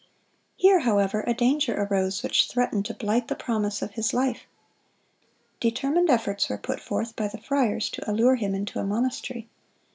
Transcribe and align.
Here, 0.55 0.79
however, 0.79 1.23
a 1.27 1.33
danger 1.35 1.79
arose 1.79 2.23
which 2.23 2.47
threatened 2.49 2.87
to 2.87 2.93
blight 2.95 3.27
the 3.27 3.35
promise 3.35 3.83
of 3.83 3.91
his 3.91 4.15
life. 4.15 4.47
Determined 5.59 6.09
efforts 6.09 6.49
were 6.49 6.57
put 6.57 6.79
forth 6.79 7.15
by 7.15 7.27
the 7.27 7.37
friars 7.37 7.87
to 7.91 8.09
allure 8.09 8.33
him 8.33 8.55
into 8.55 8.79
a 8.79 8.83
monastery. 8.83 9.47